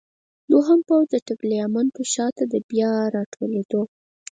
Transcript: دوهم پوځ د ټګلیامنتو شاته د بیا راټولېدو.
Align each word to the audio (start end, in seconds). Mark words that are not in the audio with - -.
دوهم 0.51 0.79
پوځ 0.87 1.05
د 1.11 1.15
ټګلیامنتو 1.27 2.01
شاته 2.13 2.43
د 2.53 2.55
بیا 2.69 2.91
راټولېدو. 3.15 3.81